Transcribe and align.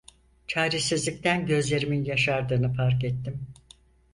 Çaresizlikten 0.47 1.45
gözlerimin 1.45 2.03
yaşardığım 2.05 2.73
fark 2.73 3.03
ettim. 3.03 3.47